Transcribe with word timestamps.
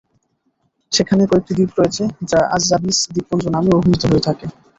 সেখানে 0.91 1.23
কয়েকটি 1.29 1.51
দ্বীপ 1.57 1.71
রয়েছে 1.75 2.03
যা 2.29 2.39
আযযাবিজ 2.55 2.97
দ্বীপপুঞ্জ 3.05 3.43
নামে 3.47 3.71
অভিহিত 3.77 4.01
হয়ে 4.09 4.25
থাকে। 4.27 4.45